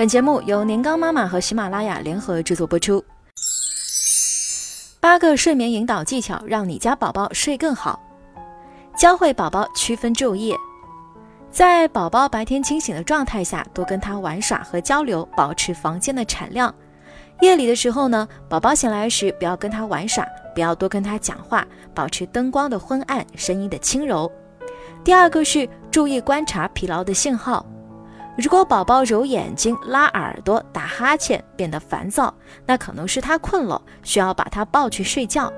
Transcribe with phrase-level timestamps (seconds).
[0.00, 3.04] 本节目由年糕妈妈和喜马拉雅联合制作播出。
[4.98, 8.00] 八个睡眠引导技巧，让你家宝宝睡更好。
[8.96, 10.56] 教会宝宝区分昼夜，
[11.50, 16.74] 在宝宝白天清醒的状态下，多跟他玩耍和交流，保持房间的产量。
[17.42, 21.62] 夜里的时候呢，宝宝醒来时不要跟他玩耍，不要多跟他讲话，
[21.94, 24.32] 保持灯光的昏暗，声音的轻柔。
[25.04, 27.66] 第二个是注意观察疲劳的信号。
[28.36, 32.32] 如果宝宝揉眼睛、拉耳朵、打哈欠，变得烦躁，
[32.64, 35.52] 那可能是他困了，需要把他抱去睡觉。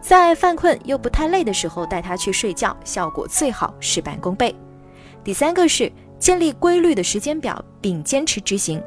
[0.00, 4.54] 在犯困又不太累的时候带他去睡觉，效果最好，事半功倍。
[5.22, 8.82] 第三个是建立规律的时间表，并坚持执行。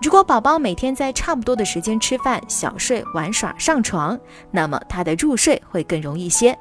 [0.00, 4.18] 如果宝宝每天在差不多的时间吃饭、小睡、玩耍、上床，
[4.50, 6.56] 那么他的入睡会更容易些。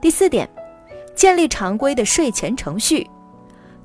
[0.00, 0.48] 第四点，
[1.14, 3.08] 建立常规的睡前程序。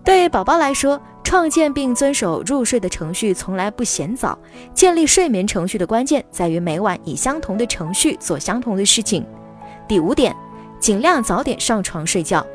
[0.04, 4.38] 对宝宝来说，创建并遵守入睡的程序从来不嫌早。
[4.74, 9.26] 建立睡眠程序的关键在于每晚以相同的程序做相同的事情。
[9.88, 10.36] 第五点，
[10.78, 12.46] 尽量早点上床睡觉。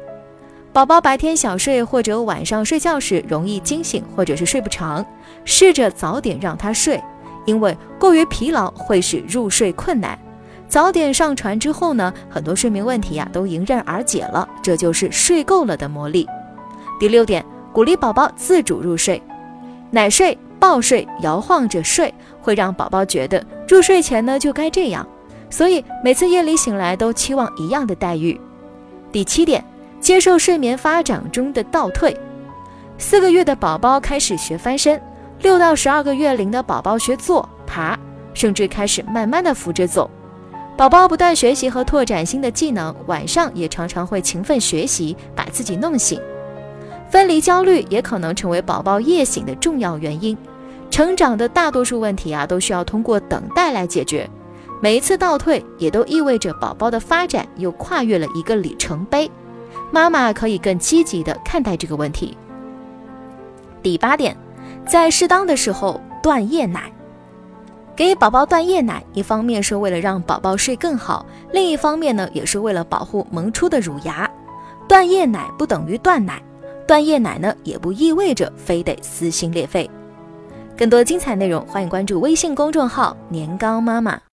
[0.74, 5.04] 宝宝白天小睡或者晚上睡觉时容易惊醒或者是睡不长，
[5.46, 7.02] 试着早点让他睡，
[7.46, 10.16] 因为过于疲劳会使入睡困难。
[10.68, 14.46] 早点上床之后呢，很多睡眠问题呀都迎刃而解了。
[14.62, 16.28] 这就是睡够了的魔力。
[16.98, 19.22] 第六点，鼓励宝宝自主入睡，
[19.90, 25.06] 奶睡、抱睡、摇晃着睡，会让宝宝觉得入睡前呢就该这样，
[25.48, 28.38] 所以每次夜里醒来都期望一样的待遇。
[29.12, 29.64] 第七点，
[30.00, 32.16] 接受睡眠发展中的倒退，
[32.98, 35.00] 四个月的宝宝开始学翻身，
[35.40, 37.96] 六到十二个月龄的宝宝学坐、爬，
[38.34, 40.10] 甚至开始慢慢的扶着走。
[40.76, 46.20] 宝宝不断学习和拓展新的技能，晚上也常常会勤奋学习，把自己弄醒。
[47.10, 50.36] 分离焦虑也可能成为宝宝夜醒的重要原因。
[50.90, 54.28] 成长的大多数问题啊，都需要通过等待来解决。
[54.80, 59.30] 每一次倒退，也都意味着宝宝的发展又跨越了一个里程碑。
[59.90, 62.36] 妈妈可以更积极地看待这个问题。
[63.82, 64.36] 第八点，
[64.86, 66.92] 在适当的时候断夜奶。
[67.96, 74.30] 给宝宝断夜奶，一方面是为了让宝宝睡更好，另一方面呢，也是为了保护萌出的乳牙。
[74.88, 76.40] 断夜奶不等于断奶。
[76.88, 79.88] 断夜奶呢，也不意味着非得撕心裂肺。
[80.74, 84.18] 更多精彩内容，欢迎关注微信公众号“年糕妈妈”。